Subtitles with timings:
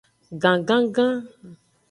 [0.41, 1.13] Gangangan.